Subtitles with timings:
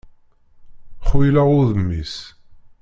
[1.07, 2.15] Xuyleɣ udem-is.